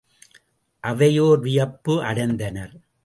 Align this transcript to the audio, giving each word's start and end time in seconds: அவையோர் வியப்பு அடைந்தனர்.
அவையோர் 0.83 1.39
வியப்பு 1.39 2.03
அடைந்தனர். 2.03 2.73